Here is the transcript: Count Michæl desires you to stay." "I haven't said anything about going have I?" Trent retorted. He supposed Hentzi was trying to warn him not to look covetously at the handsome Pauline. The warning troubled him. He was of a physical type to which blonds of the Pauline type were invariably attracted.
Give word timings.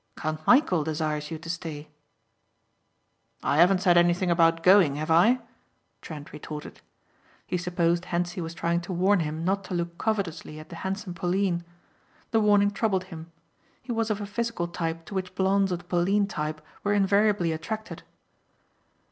Count 0.17 0.43
Michæl 0.47 0.83
desires 0.83 1.29
you 1.29 1.37
to 1.37 1.47
stay." 1.47 1.87
"I 3.43 3.57
haven't 3.57 3.83
said 3.83 3.99
anything 3.99 4.31
about 4.31 4.63
going 4.63 4.95
have 4.95 5.11
I?" 5.11 5.41
Trent 6.01 6.33
retorted. 6.33 6.81
He 7.45 7.55
supposed 7.55 8.05
Hentzi 8.05 8.41
was 8.41 8.55
trying 8.55 8.81
to 8.81 8.93
warn 8.93 9.19
him 9.19 9.45
not 9.45 9.63
to 9.65 9.75
look 9.75 9.99
covetously 9.99 10.59
at 10.59 10.69
the 10.69 10.77
handsome 10.77 11.13
Pauline. 11.13 11.63
The 12.31 12.39
warning 12.39 12.71
troubled 12.71 13.03
him. 13.13 13.31
He 13.79 13.91
was 13.91 14.09
of 14.09 14.19
a 14.19 14.25
physical 14.25 14.67
type 14.67 15.05
to 15.05 15.13
which 15.13 15.35
blonds 15.35 15.71
of 15.71 15.77
the 15.77 15.85
Pauline 15.85 16.25
type 16.25 16.61
were 16.83 16.95
invariably 16.95 17.51
attracted. 17.51 18.01